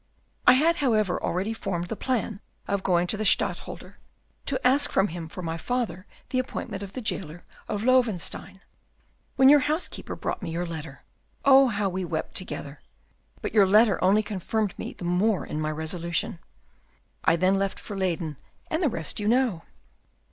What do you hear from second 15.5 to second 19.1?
my resolution. I then left for Leyden, and the